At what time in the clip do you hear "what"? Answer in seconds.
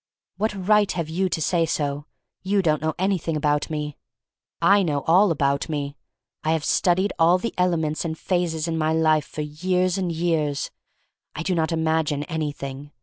0.37-0.55